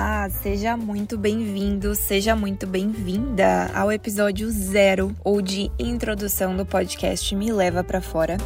[0.00, 7.34] Olá, seja muito bem-vindo, seja muito bem-vinda ao episódio zero ou de introdução do podcast
[7.34, 8.36] Me Leva para Fora.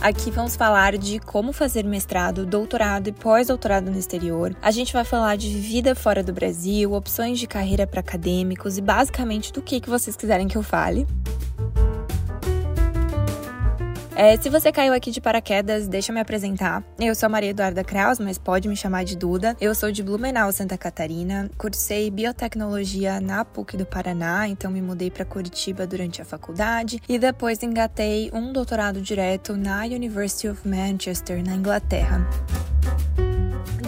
[0.00, 4.56] Aqui vamos falar de como fazer mestrado, doutorado e pós-doutorado no exterior.
[4.60, 8.80] A gente vai falar de vida fora do Brasil, opções de carreira para acadêmicos e
[8.80, 11.06] basicamente do que, que vocês quiserem que eu fale.
[14.20, 16.84] É, se você caiu aqui de paraquedas, deixa eu me apresentar.
[16.98, 19.56] Eu sou Maria Eduarda Kraus, mas pode me chamar de Duda.
[19.58, 21.50] Eu sou de Blumenau, Santa Catarina.
[21.56, 27.18] Cursei biotecnologia na PUC do Paraná, então me mudei para Curitiba durante a faculdade e
[27.18, 32.28] depois engatei um doutorado direto na University of Manchester, na Inglaterra.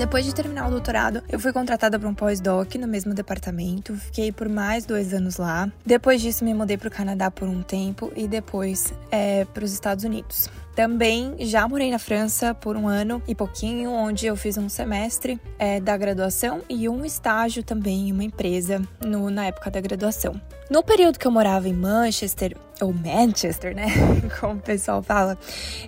[0.02, 4.32] Depois de terminar o doutorado, eu fui contratada para um pós-doc no mesmo departamento, fiquei
[4.32, 5.70] por mais dois anos lá.
[5.86, 9.72] Depois disso, me mudei para o Canadá por um tempo e depois é, para os
[9.72, 10.50] Estados Unidos.
[10.74, 15.40] Também já morei na França por um ano e pouquinho, onde eu fiz um semestre
[15.56, 20.34] é, da graduação e um estágio também em uma empresa no, na época da graduação.
[20.72, 23.86] No período que eu morava em Manchester, ou Manchester, né?
[24.40, 25.38] Como o pessoal fala,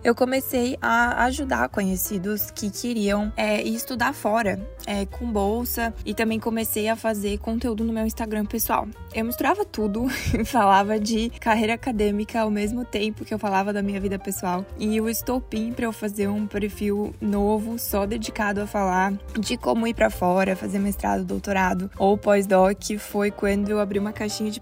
[0.02, 6.38] eu comecei a ajudar conhecidos que queriam é, estudar fora, é, com bolsa, e também
[6.38, 8.86] comecei a fazer conteúdo no meu Instagram pessoal.
[9.14, 10.06] Eu misturava tudo,
[10.44, 14.64] falava de carreira acadêmica ao mesmo tempo que eu falava da minha vida pessoal.
[14.78, 19.86] E o estopim para eu fazer um perfil novo, só dedicado a falar de como
[19.86, 24.60] ir para fora, fazer mestrado, doutorado ou pós-doc, foi quando eu abri uma caixinha de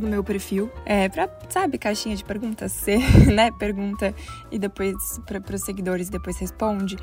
[0.00, 0.70] no meu perfil.
[0.84, 2.72] É, pra, sabe, caixinha de perguntas?
[2.72, 2.98] Você,
[3.32, 4.14] né, pergunta
[4.50, 6.96] e depois para os seguidores depois responde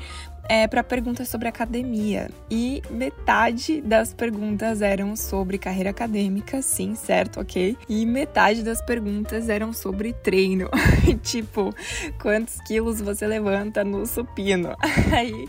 [0.48, 2.30] é, para perguntas sobre academia.
[2.50, 7.76] E metade das perguntas eram sobre carreira acadêmica, sim, certo, ok?
[7.88, 10.70] E metade das perguntas eram sobre treino.
[11.22, 11.74] tipo,
[12.20, 14.74] quantos quilos você levanta no supino?
[15.12, 15.48] aí,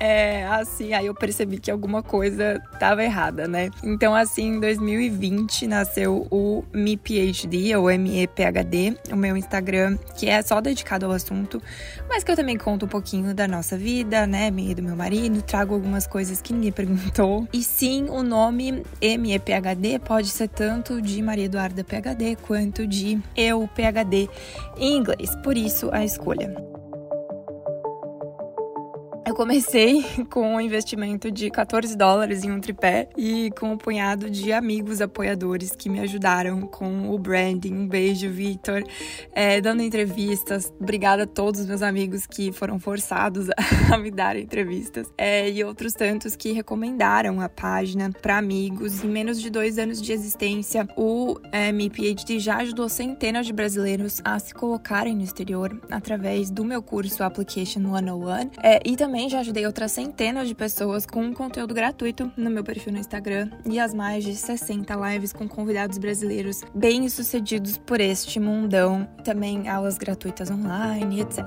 [0.00, 3.68] é, assim, aí eu percebi que alguma coisa tava errada, né?
[3.84, 10.40] Então, assim, em 2020 nasceu o Me PhD, ou MEPHD, o meu Instagram, que é
[10.40, 11.62] só dedicado ao assunto,
[12.08, 14.94] mas que eu também conto um pouquinho da nossa vida vida, né, minha do meu
[14.94, 17.46] marido, trago algumas coisas que ninguém perguntou.
[17.52, 23.68] E sim, o nome MEPHD pode ser tanto de Maria Eduarda PHD quanto de eu
[23.68, 24.28] PHD
[24.78, 26.75] em inglês, por isso a escolha.
[29.26, 34.30] Eu comecei com um investimento de 14 dólares em um tripé e com um punhado
[34.30, 37.74] de amigos apoiadores que me ajudaram com o branding.
[37.74, 38.84] Um beijo, Victor,
[39.32, 40.72] é, dando entrevistas.
[40.80, 43.48] Obrigada a todos os meus amigos que foram forçados
[43.92, 49.02] a me dar entrevistas é, e outros tantos que recomendaram a página para amigos.
[49.02, 54.20] Em menos de dois anos de existência, o é, MPhD já ajudou centenas de brasileiros
[54.24, 59.30] a se colocarem no exterior através do meu curso Application 101 é, e também também
[59.30, 63.48] já ajudei outras centenas de pessoas com um conteúdo gratuito no meu perfil no Instagram
[63.64, 69.96] e as mais de 60 lives com convidados brasileiros bem-sucedidos por este mundão, também aulas
[69.96, 71.46] gratuitas online, etc.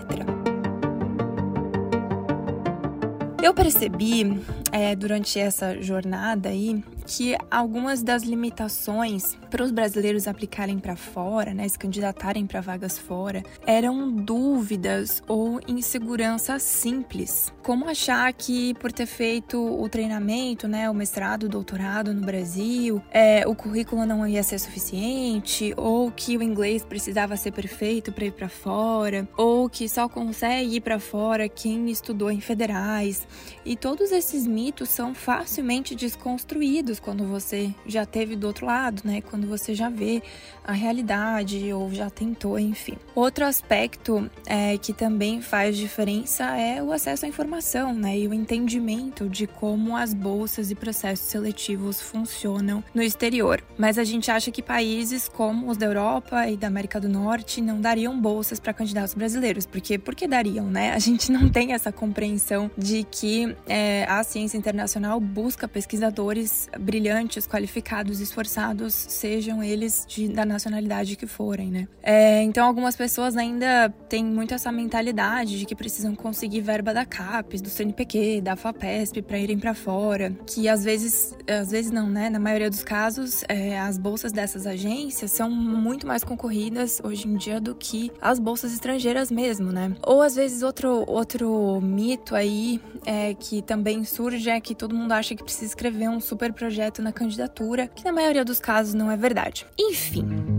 [3.40, 4.42] Eu percebi
[4.72, 11.56] é, durante essa jornada aí que algumas das limitações para os brasileiros aplicarem para fora,
[11.56, 18.92] né, se candidatarem para vagas fora, eram dúvidas ou insegurança simples, como achar que por
[18.92, 24.28] ter feito o treinamento, né, o mestrado, o doutorado no Brasil, é, o currículo não
[24.28, 29.68] ia ser suficiente, ou que o inglês precisava ser perfeito para ir para fora, ou
[29.68, 33.28] que só consegue ir para fora quem estudou em federais.
[33.66, 39.22] E todos esses mitos são facilmente desconstruídos quando você já teve do outro lado, né?
[39.22, 40.22] Quando você já vê
[40.64, 42.96] a realidade ou já tentou, enfim.
[43.16, 48.18] Outro aspecto é, que também faz diferença é o acesso à informação, né?
[48.18, 53.64] E o entendimento de como as bolsas e processos seletivos funcionam no exterior.
[53.78, 57.62] Mas a gente acha que países como os da Europa e da América do Norte
[57.62, 60.94] não dariam bolsas para candidatos brasileiros, porque porque dariam, né?
[60.94, 67.46] A gente não tem essa compreensão de que é, a ciência internacional busca pesquisadores brilhantes,
[67.46, 71.88] qualificados, esforçados, sejam eles de, da nacionalidade que forem, né?
[72.02, 77.06] É, então, algumas pessoas ainda têm muito essa mentalidade de que precisam conseguir verba da
[77.06, 82.10] CAPES, do CNPq, da FAPESP para irem para fora, que às vezes, às vezes não,
[82.10, 82.30] né?
[82.30, 87.36] Na maioria dos casos, é, as bolsas dessas agências são muito mais concorridas hoje em
[87.36, 89.94] dia do que as bolsas estrangeiras mesmo, né?
[90.06, 95.12] Ou às vezes outro, outro mito aí é, que também surge é que todo mundo
[95.12, 98.94] acha que precisa escrever um super projeto projeto na candidatura, que na maioria dos casos
[98.94, 99.66] não é verdade.
[99.76, 100.59] Enfim.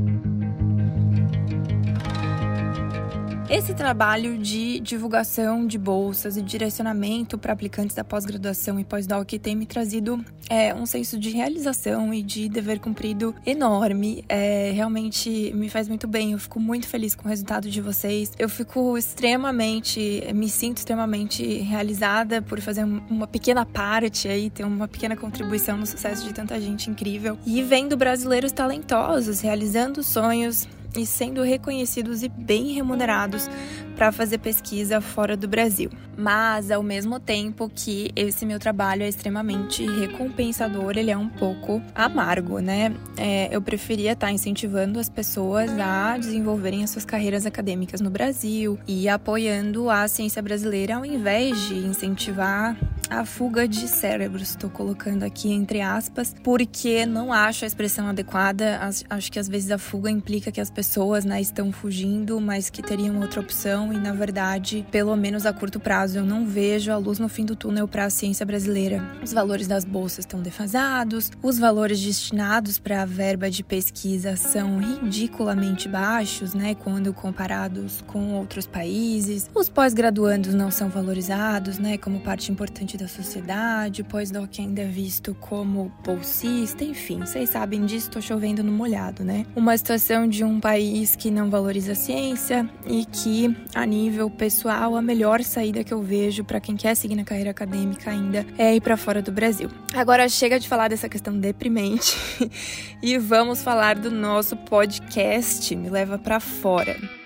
[3.50, 9.56] Esse trabalho de divulgação de bolsas e direcionamento para aplicantes da pós-graduação e pós-doc tem
[9.56, 14.25] me trazido é, um senso de realização e de dever cumprido enorme.
[14.29, 16.31] É, realmente me faz muito bem.
[16.31, 18.31] Eu fico muito feliz com o resultado de vocês.
[18.38, 24.87] Eu fico extremamente, me sinto extremamente realizada por fazer uma pequena parte aí, ter uma
[24.87, 27.37] pequena contribuição no sucesso de tanta gente incrível.
[27.44, 33.49] E vendo brasileiros talentosos realizando sonhos e sendo reconhecidos e bem remunerados
[33.97, 35.91] para fazer pesquisa fora do Brasil.
[36.17, 41.83] Mas ao mesmo tempo que esse meu trabalho é extremamente recompensador, ele é um pouco
[41.95, 42.95] amargo, né?
[43.17, 48.11] É, eu preferia estar tá incentivando as pessoas a desenvolverem as suas carreiras acadêmicas no
[48.11, 52.77] Brasil e apoiando a ciência brasileira ao invés de incentivar
[53.11, 58.79] a fuga de cérebros, estou colocando aqui entre aspas, porque não acho a expressão adequada.
[59.09, 62.83] Acho que às vezes a fuga implica que as pessoas né, estão fugindo, mas que
[62.83, 66.97] teriam outra opção, e na verdade, pelo menos a curto prazo, eu não vejo a
[66.97, 69.03] luz no fim do túnel para a ciência brasileira.
[69.23, 74.79] Os valores das bolsas estão defasados, os valores destinados para a verba de pesquisa são
[74.79, 79.51] ridiculamente baixos, né, quando comparados com outros países.
[79.55, 85.35] Os pós-graduandos não são valorizados, né, como parte importante da sociedade, pós-doc ainda é visto
[85.35, 89.47] como bolsista, enfim, vocês sabem disso, estou chovendo no molhado, né?
[89.56, 94.94] Uma situação de um país que não valoriza a ciência e que, a nível pessoal,
[94.97, 98.75] a melhor saída que eu vejo para quem quer seguir na carreira acadêmica ainda é
[98.75, 99.70] ir para fora do Brasil.
[99.94, 102.17] Agora chega de falar dessa questão deprimente
[103.03, 107.19] e vamos falar do nosso podcast Me Leva para Fora.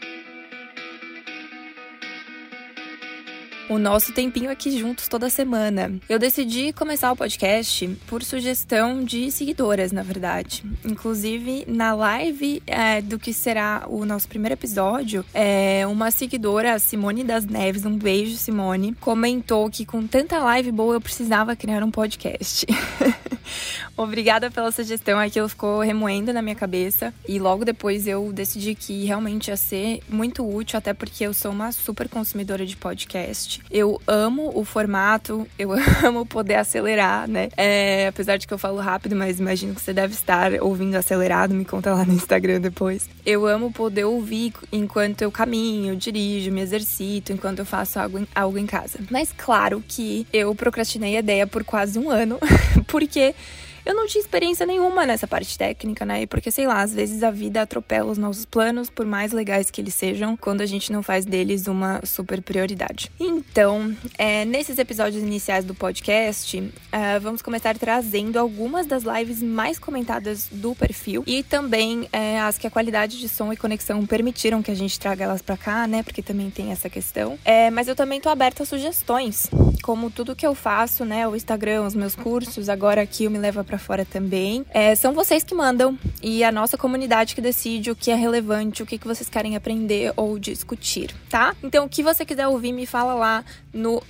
[3.68, 5.92] O nosso tempinho aqui juntos toda semana.
[6.08, 10.64] Eu decidi começar o podcast por sugestão de seguidoras, na verdade.
[10.84, 17.24] Inclusive, na live é, do que será o nosso primeiro episódio, é, uma seguidora, Simone
[17.24, 21.90] das Neves, um beijo, Simone, comentou que com tanta live boa eu precisava criar um
[21.90, 22.66] podcast.
[23.96, 29.04] Obrigada pela sugestão, aquilo ficou remoendo na minha cabeça e logo depois eu decidi que
[29.04, 33.62] realmente ia ser muito útil, até porque eu sou uma super consumidora de podcast.
[33.70, 35.70] Eu amo o formato, eu
[36.04, 37.48] amo poder acelerar, né?
[37.56, 41.54] É, apesar de que eu falo rápido, mas imagino que você deve estar ouvindo acelerado,
[41.54, 43.08] me conta lá no Instagram depois.
[43.24, 48.26] Eu amo poder ouvir enquanto eu caminho, dirijo, me exercito, enquanto eu faço algo em,
[48.34, 48.98] algo em casa.
[49.08, 52.38] Mas claro que eu procrastinei a ideia por quase um ano,
[52.88, 53.34] porque
[53.84, 56.26] eu não tinha experiência nenhuma nessa parte técnica, né?
[56.26, 59.80] Porque, sei lá, às vezes a vida atropela os nossos planos, por mais legais que
[59.80, 63.10] eles sejam, quando a gente não faz deles uma super prioridade.
[63.18, 69.78] Então, é, nesses episódios iniciais do podcast, uh, vamos começar trazendo algumas das lives mais
[69.78, 74.62] comentadas do perfil e também é, as que a qualidade de som e conexão permitiram
[74.62, 76.02] que a gente traga elas para cá, né?
[76.02, 77.38] Porque também tem essa questão.
[77.44, 79.48] É, mas eu também tô aberta a sugestões,
[79.82, 81.26] como tudo que eu faço, né?
[81.26, 84.64] O Instagram, os meus cursos, agora aqui o Me Leva para fora também.
[84.70, 88.82] É, são vocês que mandam e a nossa comunidade que decide o que é relevante,
[88.82, 91.54] o que, que vocês querem aprender ou discutir, tá?
[91.62, 94.02] Então, o que você quiser ouvir, me fala lá no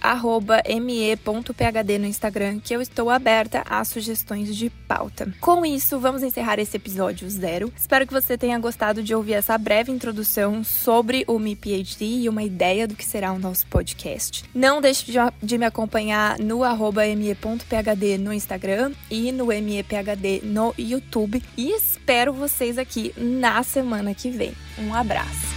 [0.80, 5.32] me.phd no Instagram, que eu estou aberta a sugestões de pauta.
[5.40, 7.72] Com isso, vamos encerrar esse episódio zero.
[7.76, 12.28] Espero que você tenha gostado de ouvir essa breve introdução sobre o Me PhD e
[12.28, 14.44] uma ideia do que será o nosso podcast.
[14.54, 15.10] Não deixe
[15.58, 23.12] me acompanhar no me.phd no Instagram e no MEPHD no YouTube e espero vocês aqui
[23.16, 24.52] na semana que vem.
[24.78, 25.53] Um abraço!